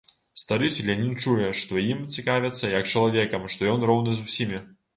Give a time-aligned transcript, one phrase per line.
[0.43, 4.67] Стары селянін чуе, што ім цікавяцца як чалавекам, што ён роўны з усімі.